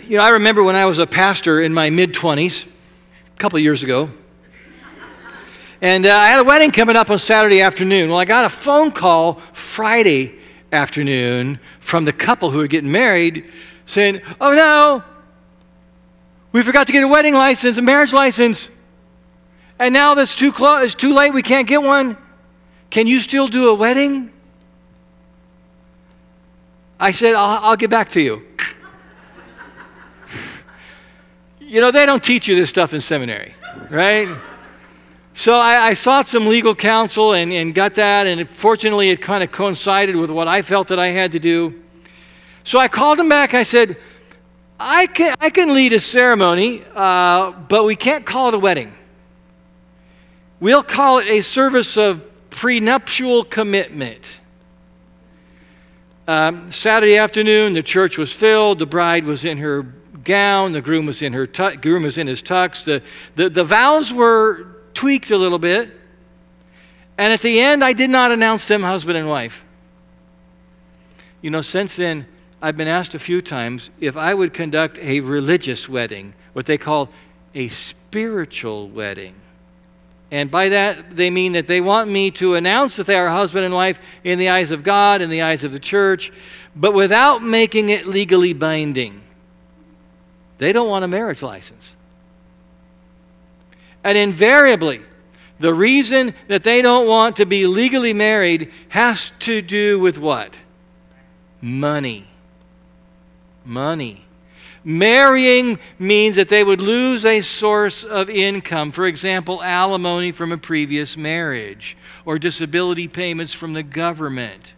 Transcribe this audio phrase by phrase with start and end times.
[0.00, 3.58] You know, I remember when I was a pastor in my mid 20s, a couple
[3.58, 4.10] years ago,
[5.80, 8.08] and uh, I had a wedding coming up on Saturday afternoon.
[8.08, 10.38] Well, I got a phone call Friday
[10.72, 13.50] afternoon from the couple who were getting married
[13.84, 15.04] saying, Oh no,
[16.52, 18.68] we forgot to get a wedding license, a marriage license.
[19.78, 22.16] And now that's too close, it's too late, we can't get one.
[22.90, 24.30] Can you still do a wedding?
[27.00, 28.46] I said, I'll, I'll get back to you.
[31.72, 33.54] You know, they don't teach you this stuff in seminary,
[33.88, 34.28] right?
[35.32, 39.22] So I, I, sought some legal counsel and, and got that, and it, fortunately, it
[39.22, 41.82] kind of coincided with what I felt that I had to do.
[42.62, 43.54] So I called him back.
[43.54, 43.96] I said,
[44.78, 48.92] I can, I can lead a ceremony, uh, but we can't call it a wedding.
[50.60, 54.40] We'll call it a service of prenuptial commitment.
[56.28, 58.78] Um, Saturday afternoon, the church was filled.
[58.78, 59.86] The bride was in her
[60.24, 60.72] gown.
[60.72, 62.84] The groom was in her tu- groom was in his tux.
[62.84, 63.02] The,
[63.36, 65.90] the, the vows were tweaked a little bit.
[67.18, 69.64] And at the end, I did not announce them husband and wife.
[71.40, 72.26] You know, since then,
[72.60, 76.78] I've been asked a few times if I would conduct a religious wedding, what they
[76.78, 77.10] call
[77.54, 79.34] a spiritual wedding.
[80.30, 83.64] And by that, they mean that they want me to announce that they are husband
[83.64, 86.32] and wife in the eyes of God, in the eyes of the church,
[86.74, 89.21] but without making it legally binding.
[90.62, 91.96] They don't want a marriage license.
[94.04, 95.00] And invariably,
[95.58, 100.56] the reason that they don't want to be legally married has to do with what?
[101.60, 102.28] Money.
[103.64, 104.24] Money.
[104.84, 110.58] Marrying means that they would lose a source of income, for example, alimony from a
[110.58, 114.74] previous marriage or disability payments from the government.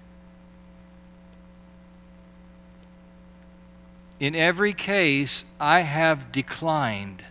[4.21, 7.25] In every case, I have declined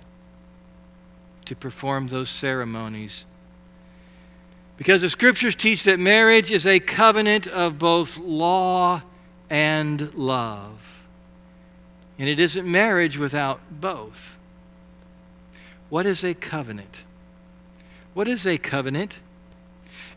[1.45, 3.25] to perform those ceremonies.
[4.77, 9.01] Because the scriptures teach that marriage is a covenant of both law
[9.49, 11.03] and love.
[12.19, 14.37] And it isn't marriage without both.
[15.89, 17.03] What is a covenant?
[18.13, 19.19] What is a covenant?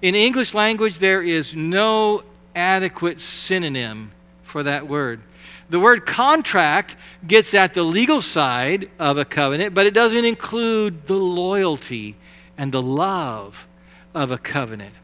[0.02, 2.22] In English language, there is no
[2.54, 4.12] adequate synonym
[4.46, 5.20] for that word.
[5.68, 6.96] The word contract
[7.26, 12.14] gets at the legal side of a covenant, but it doesn't include the loyalty
[12.56, 13.66] and the love
[14.14, 14.94] of a covenant.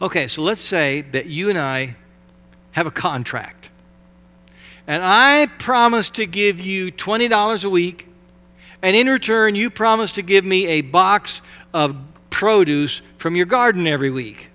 [0.00, 1.96] Okay, so let's say that you and I
[2.72, 3.68] have a contract
[4.86, 8.08] and I promise to give you $20 a week,
[8.82, 11.42] and in return, you promise to give me a box
[11.72, 11.96] of
[12.30, 14.48] produce from your garden every week.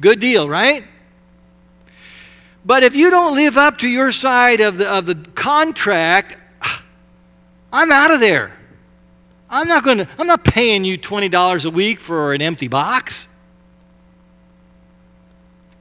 [0.00, 0.84] Good deal, right?
[2.64, 6.36] But if you don't live up to your side of the, of the contract,
[7.72, 8.56] I'm out of there.
[9.50, 13.28] I'm not going to I'm not paying you $20 a week for an empty box.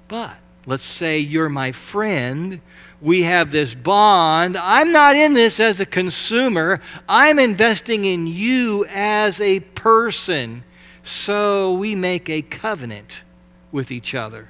[0.07, 2.61] But let's say you're my friend
[3.01, 4.55] we have this bond.
[4.55, 10.63] I'm not in this as a consumer, I'm investing in you as a person.
[11.03, 13.23] So we make a covenant
[13.71, 14.49] with each other.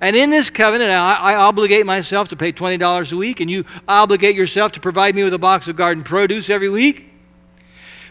[0.00, 3.64] And in this covenant, I, I, obligate myself to pay $20 a week, and you
[3.88, 7.10] obligate yourself to provide me with a box of garden produce every week.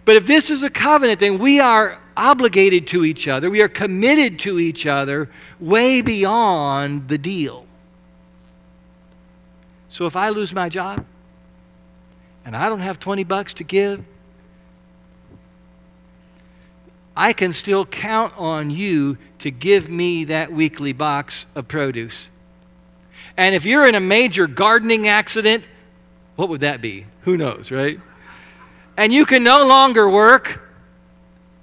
[0.06, 3.50] But if this is a covenant, then we are obligated to each other.
[3.50, 5.30] We are committed to each other
[5.60, 7.66] way beyond the deal.
[9.90, 11.06] So if I lose my job
[12.46, 14.04] and I don't have 20 bucks to give,
[17.16, 22.30] I can still count on you to give me that weekly box of produce.
[23.38, 25.66] And if you're in a major gardening accident,
[26.36, 27.06] what would that be?
[27.22, 28.00] Who knows, right?
[28.98, 30.62] And you can no longer work,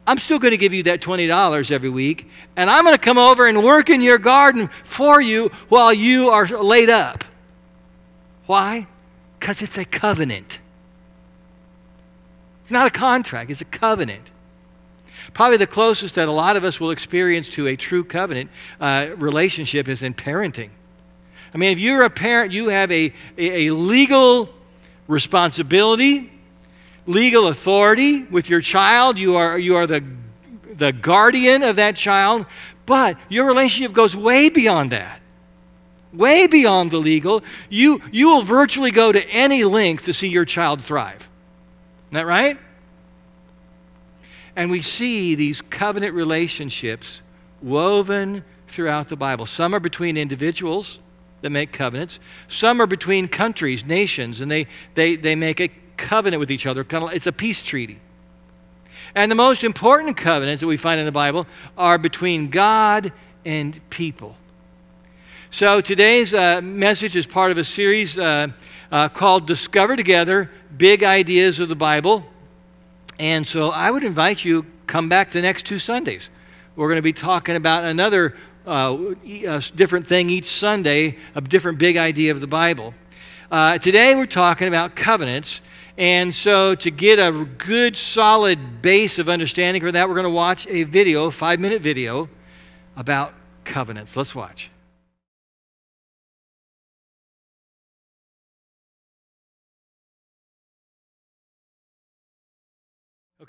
[0.07, 3.19] I'm still going to give you that $20 every week, and I'm going to come
[3.19, 7.25] over and work in your garden for you while you are laid up.
[8.47, 8.89] Why?
[9.39, 10.59] Because it's a covenant.
[12.63, 14.30] It's not a contract, it's a covenant.
[15.33, 18.51] Probably the closest that a lot of us will experience to a true covenant
[18.81, 20.71] uh, relationship is in parenting.
[21.55, 24.49] I mean, if you're a parent, you have a, a, a legal
[25.09, 26.33] responsibility,
[27.07, 29.19] legal authority with your child.
[29.19, 30.05] You are, you are the,
[30.77, 32.47] the guardian of that child,
[32.87, 35.21] but your relationship goes way beyond that
[36.13, 37.43] way beyond the legal.
[37.69, 41.29] You, you will virtually go to any length to see your child thrive.
[42.09, 42.59] Isn't that right?
[44.57, 47.23] And we see these covenant relationships
[47.63, 49.47] woven throughout the Bible.
[49.47, 50.99] Some are between individuals,
[51.43, 52.19] that make covenants.
[52.49, 56.87] Some are between countries, nations, and they, they, they make a covenant with each other.
[56.91, 57.99] It's a peace treaty.
[59.15, 61.47] And the most important covenants that we find in the Bible
[61.77, 63.13] are between God
[63.45, 64.37] and people.
[65.51, 68.49] So today's uh, message is part of a series uh,
[68.93, 72.25] uh, called Discover Together Big Ideas of the Bible.
[73.21, 76.31] And so I would invite you come back the next two Sundays.
[76.75, 78.35] We're going to be talking about another
[78.67, 78.97] uh,
[79.77, 82.95] different thing each Sunday, a different big idea of the Bible.
[83.51, 85.61] Uh, today we're talking about covenants.
[85.99, 90.31] And so, to get a good, solid base of understanding for that, we're going to
[90.31, 92.31] watch a video, five minute video,
[92.97, 93.35] about
[93.65, 94.17] covenants.
[94.17, 94.71] Let's watch.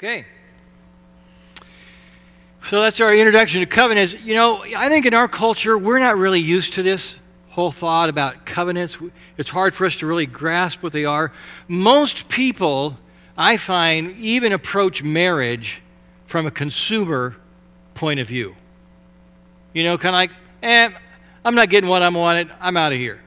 [0.02, 0.26] Okay.
[2.64, 4.16] So that's our introduction to covenants.
[4.24, 7.20] You know, I think in our culture, we're not really used to this
[7.50, 8.98] whole thought about covenants.
[9.38, 11.32] It's hard for us to really grasp what they are.
[11.68, 12.98] Most people,
[13.38, 15.84] I find, even approach marriage
[16.26, 17.38] from a consumer
[17.94, 18.56] point of view.
[19.72, 20.32] You know, kind of like,
[20.64, 20.90] eh,
[21.46, 23.22] I'm not getting what I'm wanted, I'm out of here.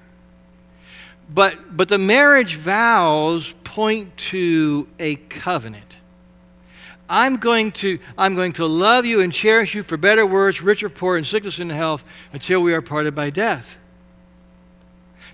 [1.32, 5.99] But, but the marriage vows point to a covenant.
[7.09, 10.89] I'm going to I'm going to love you and cherish you for better words, richer,
[10.89, 13.77] poor, and sickness and health until we are parted by death.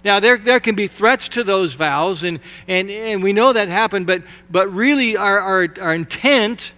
[0.05, 3.69] Now there, there can be threats to those vows, and, and, and we know that
[3.69, 6.73] happened, but, but really our, our, our intent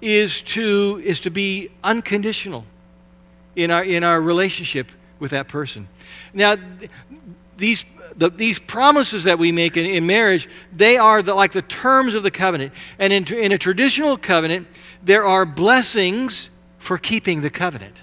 [0.00, 2.64] is to, is to be unconditional
[3.54, 5.86] in our, in our relationship with that person.
[6.34, 6.56] Now,
[7.62, 7.86] these,
[8.16, 12.12] the, these promises that we make in, in marriage, they are the, like the terms
[12.12, 12.72] of the covenant.
[12.98, 14.66] And in, in a traditional covenant,
[15.00, 16.50] there are blessings
[16.80, 18.02] for keeping the covenant.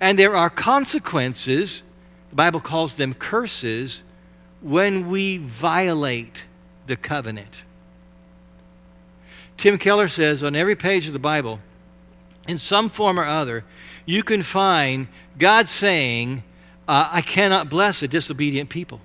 [0.00, 1.82] And there are consequences,
[2.30, 4.02] the Bible calls them curses,
[4.62, 6.46] when we violate
[6.86, 7.64] the covenant.
[9.58, 11.60] Tim Keller says on every page of the Bible,
[12.48, 13.62] in some form or other,
[14.06, 15.08] you can find
[15.38, 16.42] God saying,
[16.88, 19.00] uh, I cannot bless a disobedient people.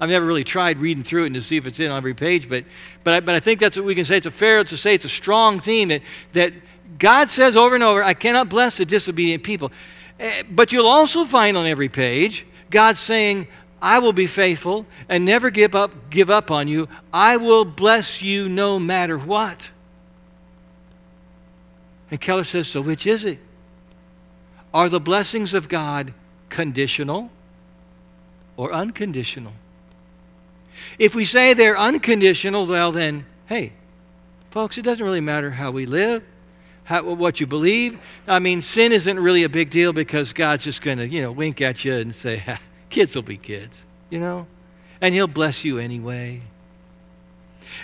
[0.00, 2.14] I've never really tried reading through it and to see if it's in on every
[2.14, 2.64] page, but,
[3.04, 4.16] but, I, but I think that's what we can say.
[4.16, 6.02] It's a fair to say it's a strong theme that,
[6.32, 6.52] that
[6.98, 9.72] God says over and over, I cannot bless a disobedient people.
[10.20, 13.46] Uh, but you'll also find on every page God saying,
[13.80, 16.88] I will be faithful and never give up, give up on you.
[17.12, 19.70] I will bless you no matter what.
[22.10, 23.38] And Keller says, So which is it?
[24.74, 26.12] Are the blessings of God
[26.48, 27.30] conditional
[28.56, 29.52] or unconditional?
[30.98, 33.72] If we say they're unconditional, well, then, hey,
[34.50, 36.24] folks, it doesn't really matter how we live,
[36.82, 38.00] how, what you believe.
[38.26, 41.30] I mean, sin isn't really a big deal because God's just going to, you know,
[41.30, 42.42] wink at you and say,
[42.90, 44.48] kids will be kids, you know?
[45.00, 46.40] And He'll bless you anyway.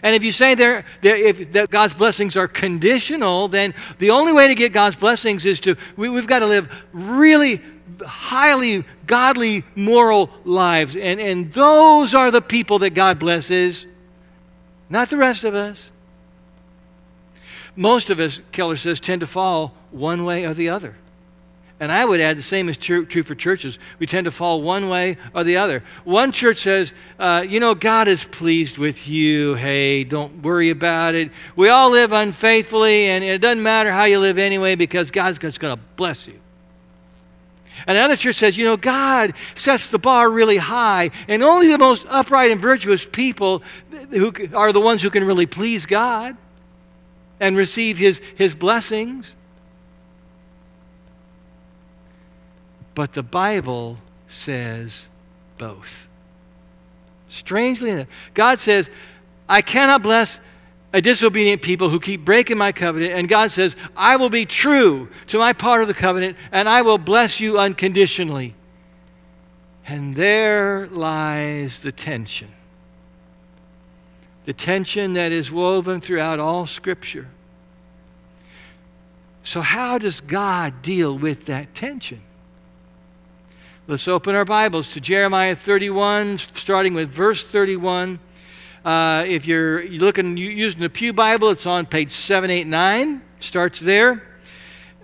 [0.03, 4.55] And if you say if that God's blessings are conditional, then the only way to
[4.55, 7.61] get God's blessings is to, we, we've got to live really
[8.05, 10.97] highly godly, moral lives.
[10.97, 13.87] And, and those are the people that God blesses,
[14.88, 15.91] not the rest of us.
[17.77, 20.97] Most of us, Keller says, tend to fall one way or the other.
[21.81, 23.79] And I would add the same is true, true, for churches.
[23.99, 25.82] We tend to fall one way or the other.
[26.05, 29.55] One church says, uh, you know, God is pleased with you.
[29.55, 31.31] Hey, don't worry about it.
[31.56, 35.58] We all live unfaithfully, and it doesn't matter how you live anyway because God's just
[35.58, 36.39] going to bless you.
[37.87, 41.79] And another church says, you know, God sets the bar really high, and only the
[41.79, 43.63] most upright and virtuous people
[44.10, 46.37] who are the ones who can really please God
[47.41, 49.34] and receive his, his blessings.
[52.94, 55.09] But the Bible says
[55.59, 56.09] both.
[57.29, 58.91] Strangely enough, God says,
[59.49, 60.39] I cannot bless
[60.93, 63.13] a disobedient people who keep breaking my covenant.
[63.13, 66.82] And God says, I will be true to my part of the covenant and I
[66.82, 68.55] will bless you unconditionally.
[69.87, 72.49] And there lies the tension.
[74.44, 77.29] The tension that is woven throughout all Scripture.
[79.43, 82.20] So, how does God deal with that tension?
[83.91, 88.20] Let's open our Bibles to Jeremiah 31, starting with verse 31.
[88.85, 93.20] Uh, if you're looking using the Pew Bible, it's on page 789.
[93.41, 94.23] Starts there.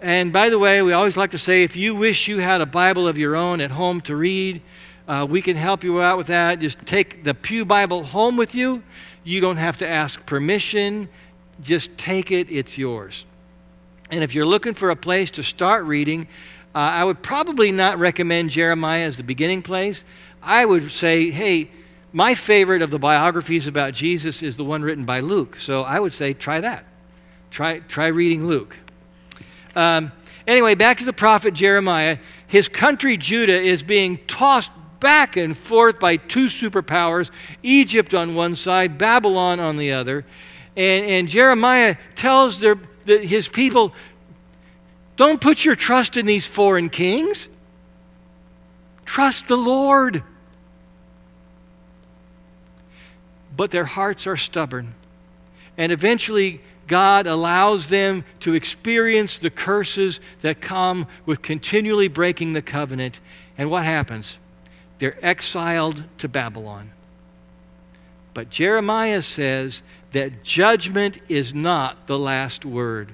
[0.01, 2.67] And by the way, we always like to say if you wish you had a
[2.67, 4.63] Bible of your own at home to read,
[5.09, 6.61] uh, we can help you out with that.
[6.61, 8.85] Just take the Pew Bible home with you.
[9.25, 11.09] You don't have to ask permission.
[11.61, 13.25] Just take it, it's yours.
[14.13, 16.29] And if you're looking for a place to start reading,
[16.77, 20.05] uh, I would probably not recommend Jeremiah as the beginning place.
[20.43, 21.71] I would say, hey,
[22.13, 25.57] my favorite of the biographies about Jesus is the one written by Luke.
[25.57, 26.85] So I would say, try that.
[27.51, 28.77] Try, try reading Luke.
[29.75, 30.13] Um,
[30.47, 32.19] anyway, back to the prophet Jeremiah.
[32.47, 37.31] His country, Judah, is being tossed back and forth by two superpowers
[37.63, 40.27] Egypt on one side, Babylon on the other.
[40.77, 43.95] And, and Jeremiah tells their, the, his people,
[45.17, 47.49] don't put your trust in these foreign kings.
[49.05, 50.23] Trust the Lord.
[53.57, 54.95] But their hearts are stubborn.
[55.79, 62.63] And eventually, God allows them to experience the curses that come with continually breaking the
[62.63, 63.21] covenant.
[63.57, 64.37] And what happens?
[64.99, 66.91] They're exiled to Babylon.
[68.35, 69.83] But Jeremiah says
[70.13, 73.13] that judgment is not the last word.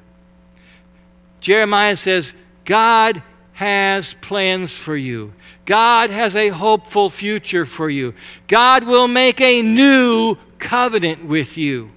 [1.42, 2.34] Jeremiah says,
[2.64, 3.20] God
[3.54, 5.32] has plans for you.
[5.66, 8.14] God has a hopeful future for you.
[8.46, 11.90] God will make a new covenant with you.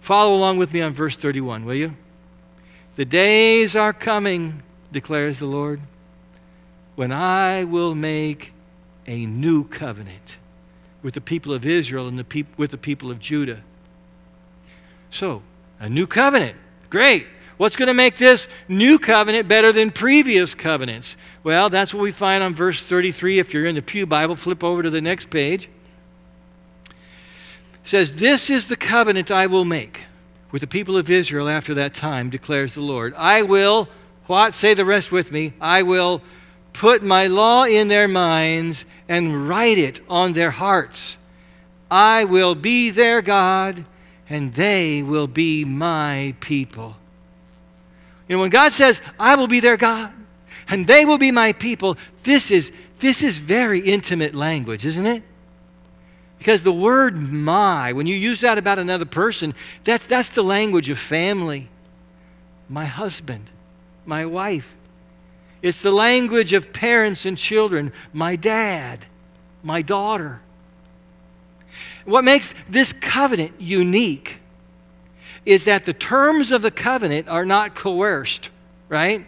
[0.00, 1.96] Follow along with me on verse 31, will you?
[2.94, 5.80] The days are coming, declares the Lord,
[6.94, 8.52] when I will make
[9.06, 10.36] a new covenant
[11.02, 13.62] with the people of Israel and the peop- with the people of Judah.
[15.10, 15.42] So,
[15.80, 16.56] a new covenant.
[16.88, 17.26] Great.
[17.58, 21.16] What's going to make this new covenant better than previous covenants?
[21.42, 23.40] Well, that's what we find on verse 33.
[23.40, 25.68] If you're in the Pew Bible, flip over to the next page.
[26.86, 26.92] It
[27.82, 30.04] says, This is the covenant I will make
[30.52, 33.12] with the people of Israel after that time, declares the Lord.
[33.16, 33.88] I will,
[34.26, 34.54] what?
[34.54, 35.52] Say the rest with me.
[35.60, 36.22] I will
[36.72, 41.16] put my law in their minds and write it on their hearts.
[41.90, 43.84] I will be their God,
[44.30, 46.96] and they will be my people.
[48.28, 50.12] You know, when God says, I will be their God,
[50.68, 55.22] and they will be my people, this is, this is very intimate language, isn't it?
[56.38, 60.88] Because the word my, when you use that about another person, that's, that's the language
[60.88, 61.68] of family.
[62.68, 63.50] My husband,
[64.04, 64.76] my wife,
[65.62, 67.92] it's the language of parents and children.
[68.12, 69.06] My dad,
[69.62, 70.40] my daughter.
[72.04, 74.40] What makes this covenant unique
[75.48, 78.50] is that the terms of the covenant are not coerced,
[78.90, 79.24] right?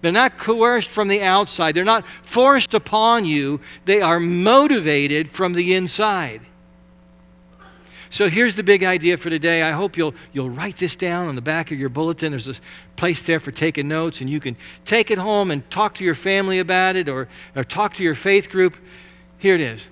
[0.00, 1.74] They're not coerced from the outside.
[1.74, 3.60] They're not forced upon you.
[3.84, 6.42] They are motivated from the inside.
[8.10, 9.64] So here's the big idea for today.
[9.64, 12.30] I hope you'll, you'll write this down on the back of your bulletin.
[12.30, 12.54] There's a
[12.94, 16.14] place there for taking notes, and you can take it home and talk to your
[16.14, 18.76] family about it or, or talk to your faith group.
[19.38, 19.88] Here it is.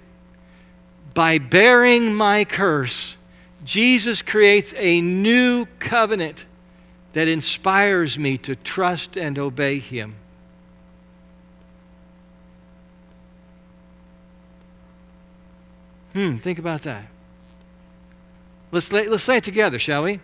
[1.15, 3.17] By bearing my curse,
[3.65, 6.45] Jesus creates a new covenant
[7.15, 10.17] that inspires me to trust and obey him.
[16.13, 17.07] Hmm, think about that.
[18.71, 20.21] Let's, let's say it together, shall we?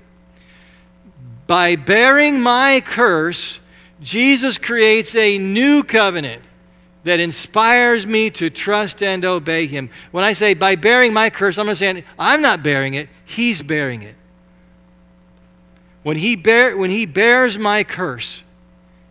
[1.47, 3.59] By bearing my curse,
[4.00, 6.42] Jesus creates a new covenant
[7.04, 9.90] that inspires me to trust and obey him.
[10.11, 14.02] When I say by bearing my curse, I'm saying I'm not bearing it, he's bearing
[14.02, 14.16] it.
[16.02, 18.42] When he, bear, when he bears my curse,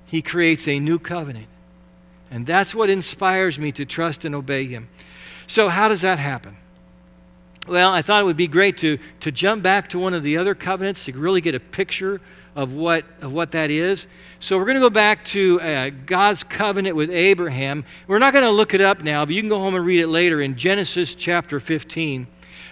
[0.06, 1.48] he creates a new covenant.
[2.32, 4.90] And that's what inspires me to trust and obey him.
[5.48, 6.58] So, how does that happen?
[7.68, 10.38] Well, I thought it would be great to, to jump back to one of the
[10.38, 12.22] other covenants to really get a picture
[12.60, 14.06] of what, of what that is.
[14.42, 17.86] So we're going to go back to uh, God's covenant with Abraham.
[18.06, 20.02] We're not going to look it up now, but you can go home and read
[20.02, 22.28] it later in Genesis chapter 15.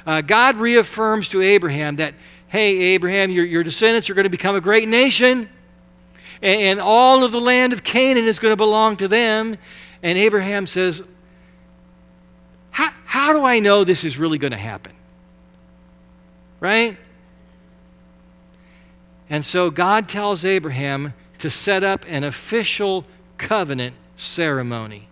[0.05, 2.15] Uh, God reaffirms to Abraham that,
[2.49, 5.47] hey, Abraham, your, your descendants are going to become a great nation,
[6.41, 9.55] and, and all of the land of Canaan is going to belong to them.
[10.03, 11.01] And Abraham says,
[12.71, 14.91] how, how do I know this is really going to happen?
[16.59, 16.97] Right?
[19.29, 23.05] And so God tells Abraham to set up an official
[23.37, 25.07] covenant ceremony.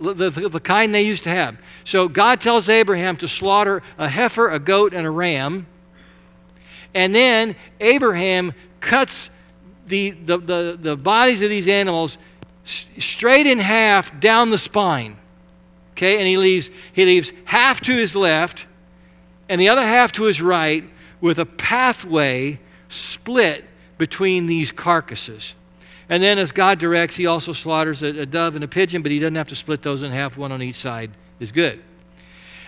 [0.00, 1.56] The, the, the, kind they used to have.
[1.84, 5.66] So God tells Abraham to slaughter a heifer, a goat, and a ram.
[6.92, 9.30] And then Abraham cuts
[9.86, 12.18] the, the, the, the bodies of these animals
[12.64, 15.16] straight in half down the spine.
[15.92, 18.66] Okay, and he leaves, he leaves half to his left
[19.48, 20.84] and the other half to his right
[21.22, 22.58] with a pathway
[22.90, 23.64] split
[23.96, 25.54] between these carcasses.
[26.10, 29.10] And then, as God directs, he also slaughters a, a, dove and a pigeon, but
[29.10, 31.10] he doesn't have to split those in half, one on each side
[31.40, 31.80] is good.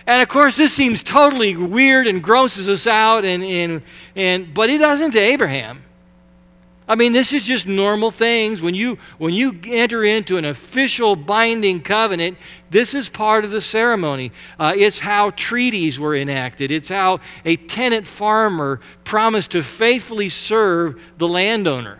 [0.07, 3.81] And of course, this seems totally weird and grosses us out, and, and,
[4.15, 5.83] and, but it doesn't to Abraham.
[6.87, 8.61] I mean, this is just normal things.
[8.61, 12.37] When you, when you enter into an official binding covenant,
[12.69, 14.31] this is part of the ceremony.
[14.59, 21.01] Uh, it's how treaties were enacted, it's how a tenant farmer promised to faithfully serve
[21.17, 21.99] the landowner.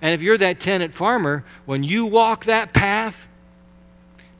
[0.00, 3.28] And if you're that tenant farmer, when you walk that path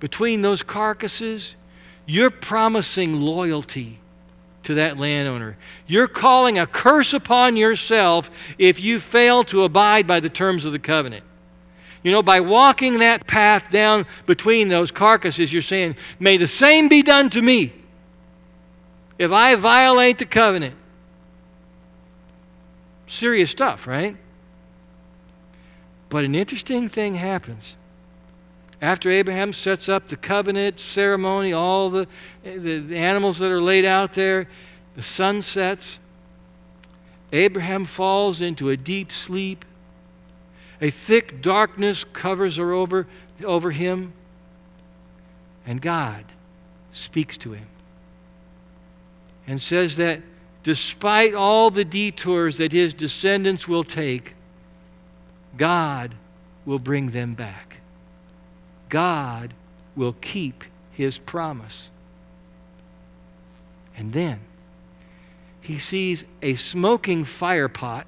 [0.01, 1.55] between those carcasses,
[2.05, 4.01] you're promising loyalty
[4.65, 5.57] to that landowner.
[5.87, 10.73] You're calling a curse upon yourself if you fail to abide by the terms of
[10.73, 11.25] the covenant.
[12.03, 16.89] You know, by walking that path down between those carcasses, you're saying, May the same
[16.89, 17.73] be done to me
[19.19, 20.75] if I violate the covenant.
[23.07, 24.17] Serious stuff, right?
[26.09, 27.77] But an interesting thing happens.
[28.83, 32.09] After Abraham sets up the covenant ceremony, all the,
[32.43, 34.49] the, the animals that are laid out there,
[34.97, 36.01] the sun sets.
[37.33, 39.65] Abraham falls into a deep sleep.
[40.81, 43.07] A thick darkness covers her over,
[43.45, 44.13] over him.
[45.65, 46.25] And God
[46.91, 47.67] speaks to him
[49.47, 50.21] and says that
[50.65, 54.35] despite all the detours that his descendants will take,
[55.57, 56.17] God
[56.65, 57.72] will bring them back.
[58.93, 59.55] God
[59.97, 61.89] will keep his promise.
[63.97, 64.41] And then
[65.63, 68.07] he sees a smoking fire pot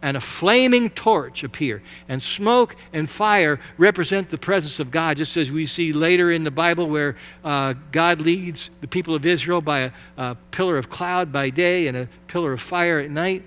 [0.00, 1.82] and a flaming torch appear.
[2.08, 6.44] And smoke and fire represent the presence of God, just as we see later in
[6.44, 10.88] the Bible where uh, God leads the people of Israel by a, a pillar of
[10.88, 13.42] cloud by day and a pillar of fire at night.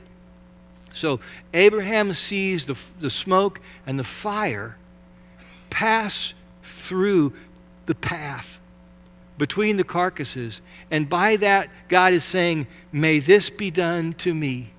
[0.93, 1.19] So
[1.51, 4.77] Abraham sees the, the smoke and the fire
[5.71, 6.35] pass
[6.69, 7.33] through
[7.85, 8.59] the path
[9.38, 10.61] between the carcasses.
[10.91, 14.71] And by that, God is saying, May this be done to me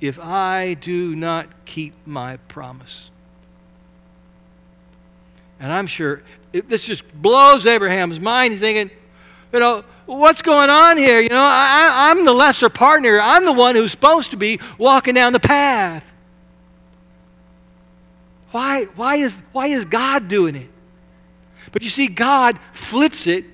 [0.00, 3.10] if I do not keep my promise.
[5.58, 6.22] And I'm sure
[6.52, 8.52] it, this just blows Abraham's mind.
[8.52, 8.96] He's thinking,
[9.52, 11.20] you know, what's going on here?
[11.20, 13.20] You know, I, I'm the lesser partner.
[13.20, 16.12] I'm the one who's supposed to be walking down the path.
[18.56, 20.70] Why, why, is, why is God doing it?
[21.72, 23.44] But you see, God flips it.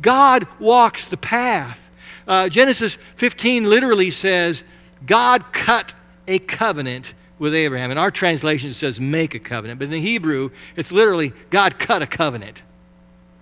[0.00, 1.90] God walks the path.
[2.26, 4.64] Uh, Genesis 15 literally says,
[5.04, 5.92] God cut
[6.26, 7.90] a covenant with Abraham.
[7.90, 9.78] In our translation, says make a covenant.
[9.78, 12.62] But in the Hebrew, it's literally God cut a covenant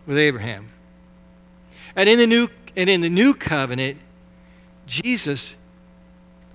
[0.06, 0.66] with Abraham.
[1.94, 3.98] And in the new, and in the new covenant,
[4.88, 5.54] Jesus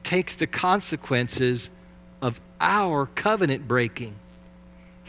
[0.04, 1.70] takes the consequences
[2.22, 4.16] of our covenant breaking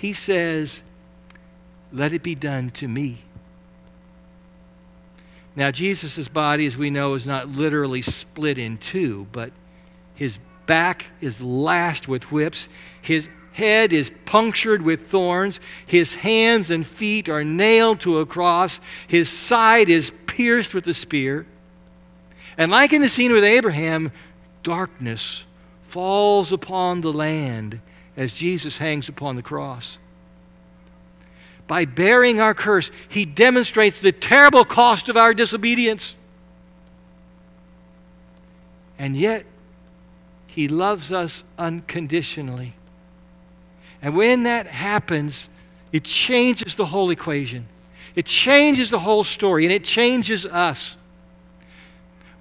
[0.00, 0.80] he says,
[1.92, 3.18] Let it be done to me.
[5.54, 9.52] Now, Jesus' body, as we know, is not literally split in two, but
[10.14, 12.70] his back is lashed with whips.
[13.02, 15.60] His head is punctured with thorns.
[15.84, 18.80] His hands and feet are nailed to a cross.
[19.06, 21.44] His side is pierced with a spear.
[22.56, 24.12] And like in the scene with Abraham,
[24.62, 25.44] darkness
[25.82, 27.82] falls upon the land
[28.20, 29.98] as Jesus hangs upon the cross.
[31.66, 36.16] By bearing our curse, he demonstrates the terrible cost of our disobedience.
[38.98, 39.46] And yet,
[40.48, 42.74] he loves us unconditionally.
[44.02, 45.48] And when that happens,
[45.90, 47.68] it changes the whole equation.
[48.14, 50.98] It changes the whole story, and it changes us.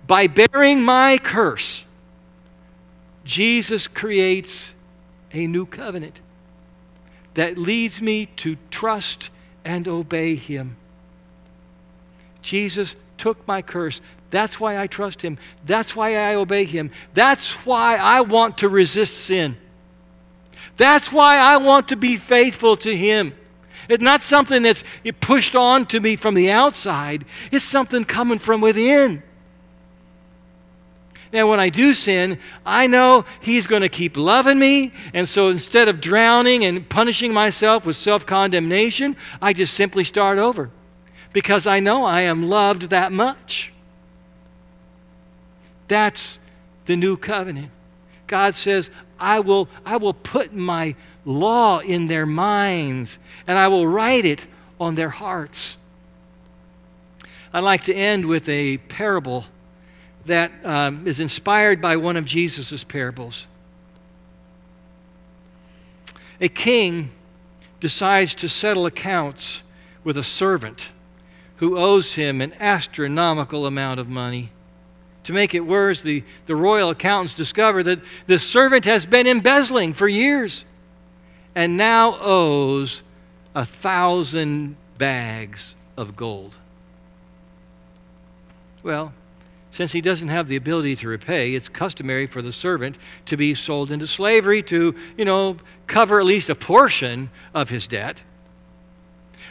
[0.06, 1.86] By bearing my curse,
[3.24, 4.74] Jesus creates
[5.34, 6.20] a new covenant
[7.36, 9.30] that leads me to trust
[9.63, 10.76] and obey Him.
[12.42, 14.02] Jesus took my curse.
[14.30, 15.38] That's why I trust Him.
[15.65, 16.92] That's why I obey Him.
[17.13, 19.58] That's why I want to resist sin.
[20.78, 23.34] That's why I want to be faithful to Him.
[23.89, 24.84] It's not something that's
[25.20, 29.24] pushed on to me from the outside, it's something coming from within.
[31.32, 34.92] Now, when I do sin, I know He's going to keep loving me.
[35.13, 40.39] And so instead of drowning and punishing myself with self condemnation, I just simply start
[40.39, 40.72] over
[41.32, 43.72] because I know I am loved that much.
[45.88, 46.39] That's
[46.86, 47.72] the new covenant.
[48.28, 48.89] God says,
[49.20, 54.46] I will, I will put my law in their minds and I will write it
[54.80, 55.78] on their hearts.
[57.54, 59.46] I'd like to end with a parable
[60.30, 63.46] that um, is inspired by one of Jesus' parables.
[66.42, 67.12] A king
[67.80, 69.62] decides to settle accounts
[70.04, 70.89] with a servant
[71.58, 74.50] who owes him an astronomical amount of money.
[75.26, 79.94] To make it worse, the, the royal accountants discover that the servant has been embezzling
[79.94, 80.63] for years
[81.56, 83.02] and now owes
[83.54, 86.56] a thousand bags of gold.
[88.82, 89.13] Well,
[89.71, 93.53] since he doesn't have the ability to repay, it's customary for the servant to be
[93.53, 98.23] sold into slavery to, you know, cover at least a portion of his debt.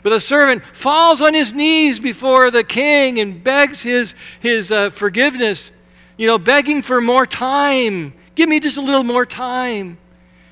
[0.02, 4.90] But the servant falls on his knees before the king and begs his, his uh,
[4.90, 5.72] forgiveness,
[6.16, 8.12] you know, begging for more time.
[8.34, 9.98] Give me just a little more time.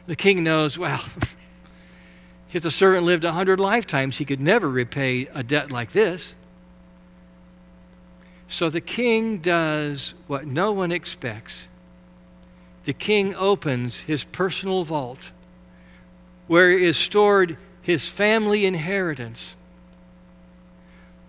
[0.06, 1.04] The king knows, well,
[2.52, 6.34] if the servant lived a hundred lifetimes, he could never repay a debt like this.
[8.48, 11.68] So the king does what no one expects.
[12.84, 15.30] The king opens his personal vault
[16.46, 19.56] where is stored his family inheritance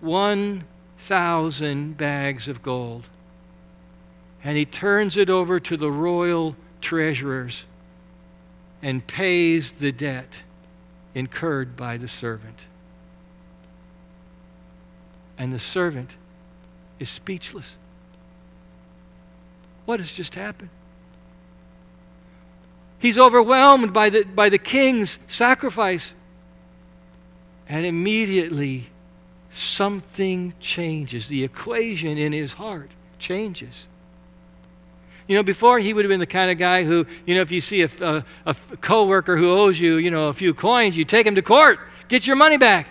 [0.02, 3.08] 1,000 bags of gold.
[4.44, 7.64] And he turns it over to the royal treasurers
[8.84, 10.44] and pays the debt
[11.16, 12.66] incurred by the servant.
[15.38, 16.16] And the servant
[17.00, 17.78] is speechless.
[19.86, 20.70] What has just happened?
[23.00, 26.14] He's overwhelmed by the, by the king's sacrifice.
[27.70, 28.88] And immediately,
[29.50, 31.28] something changes.
[31.28, 33.88] The equation in his heart changes.
[35.28, 37.52] You know, before he would have been the kind of guy who, you know, if
[37.52, 41.04] you see a, a, a coworker who owes you, you know, a few coins, you
[41.04, 42.88] take him to court, get your money back.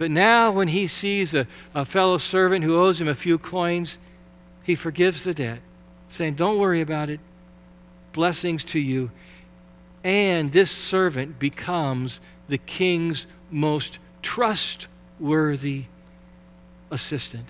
[0.00, 3.98] But now, when he sees a, a fellow servant who owes him a few coins,
[4.62, 5.60] he forgives the debt,
[6.08, 7.20] saying, Don't worry about it.
[8.14, 9.10] Blessings to you.
[10.02, 15.84] And this servant becomes the king's most trustworthy
[16.90, 17.48] assistant,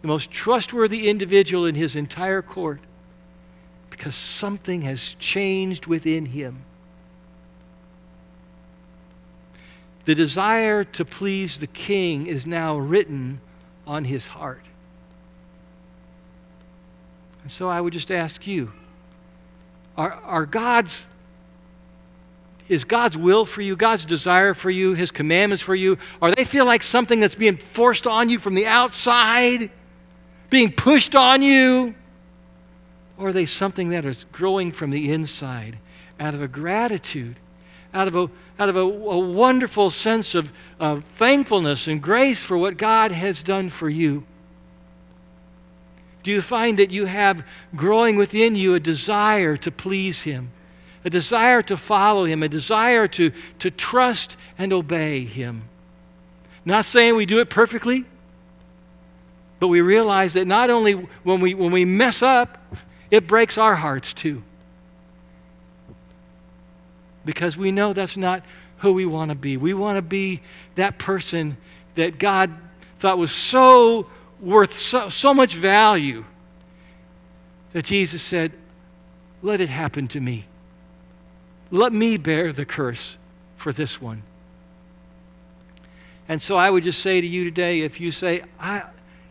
[0.00, 2.80] the most trustworthy individual in his entire court,
[3.90, 6.64] because something has changed within him.
[10.04, 13.40] The desire to please the king is now written
[13.86, 14.64] on his heart.
[17.42, 18.72] And so I would just ask you
[19.96, 21.06] are, are God's
[22.68, 26.44] is God's will for you, God's desire for you, His commandments for you, or they
[26.44, 29.70] feel like something that's being forced on you from the outside,
[30.48, 31.94] being pushed on you?
[33.18, 35.78] Or are they something that is growing from the inside
[36.18, 37.36] out of a gratitude,
[37.94, 42.58] out of a, out of a, a wonderful sense of, of thankfulness and grace for
[42.58, 44.24] what God has done for you?
[46.24, 50.50] Do you find that you have growing within you a desire to please Him,
[51.04, 53.30] a desire to follow Him, a desire to,
[53.60, 55.64] to trust and obey Him?
[56.64, 58.06] Not saying we do it perfectly,
[59.60, 62.58] but we realize that not only when we, when we mess up,
[63.10, 64.42] it breaks our hearts too.
[67.24, 68.44] Because we know that's not
[68.78, 69.56] who we want to be.
[69.56, 70.40] We want to be
[70.74, 71.56] that person
[71.94, 72.50] that God
[72.98, 74.10] thought was so
[74.40, 76.24] worth so, so much value
[77.72, 78.52] that Jesus said,
[79.42, 80.44] Let it happen to me.
[81.70, 83.16] Let me bear the curse
[83.56, 84.22] for this one.
[86.28, 88.82] And so I would just say to you today if you say, I,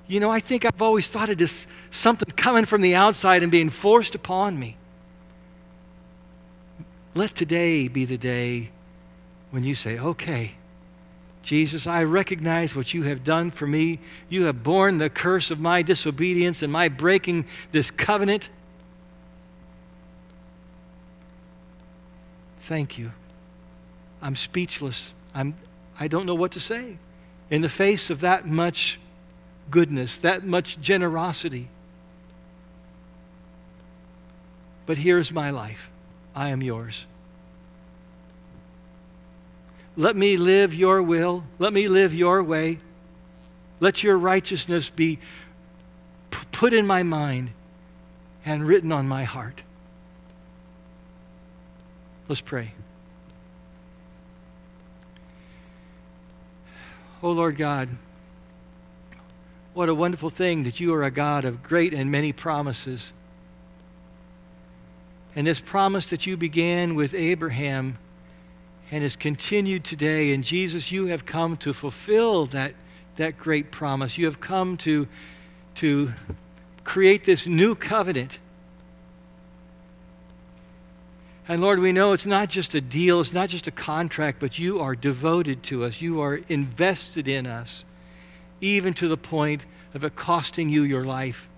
[0.07, 3.51] you know, I think I've always thought of this something coming from the outside and
[3.51, 4.77] being forced upon me.
[7.15, 8.69] Let today be the day
[9.51, 10.53] when you say, okay,
[11.43, 13.99] Jesus, I recognize what you have done for me.
[14.29, 18.49] You have borne the curse of my disobedience and my breaking this covenant.
[22.61, 23.11] Thank you.
[24.21, 25.13] I'm speechless.
[25.35, 25.55] I'm,
[25.99, 26.97] I don't know what to say
[27.49, 28.99] in the face of that much
[29.69, 31.67] goodness, that much generosity.
[34.85, 35.89] But here's my life.
[36.35, 37.05] I am yours.
[39.95, 41.43] Let me live your will.
[41.59, 42.79] Let me live your way.
[43.79, 45.19] Let your righteousness be
[46.31, 47.51] p- put in my mind
[48.45, 49.61] and written on my heart.
[52.27, 52.73] Let's pray.
[57.21, 57.89] Oh Lord God,
[59.73, 63.13] what a wonderful thing that you are a God of great and many promises.
[65.35, 67.97] And this promise that you began with Abraham
[68.91, 70.33] and has continued today.
[70.33, 72.73] And Jesus, you have come to fulfill that,
[73.15, 74.17] that great promise.
[74.17, 75.07] You have come to,
[75.75, 76.13] to
[76.83, 78.37] create this new covenant.
[81.47, 84.59] And Lord, we know it's not just a deal, it's not just a contract, but
[84.59, 86.01] you are devoted to us.
[86.01, 87.83] You are invested in us
[88.61, 91.49] even to the point of it costing you your life.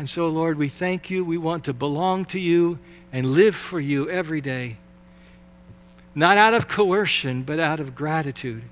[0.00, 1.22] And so, Lord, we thank you.
[1.26, 2.78] We want to belong to you
[3.12, 4.78] and live for you every day.
[6.14, 8.62] Not out of coercion, but out of gratitude.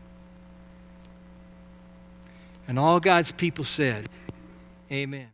[2.66, 4.08] And all God's people said,
[4.90, 5.28] Amen.